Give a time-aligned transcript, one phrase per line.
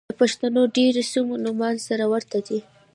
[0.09, 2.59] د پښتنو د ډېرو سيمو نومان سره ورته دي.